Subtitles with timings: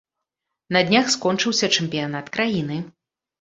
[0.77, 2.81] На днях скончыўся чэмпіянат краіны.